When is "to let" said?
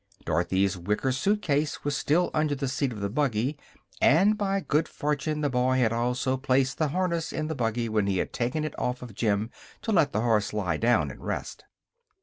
9.83-10.11